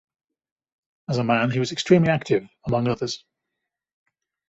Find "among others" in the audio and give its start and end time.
2.65-3.23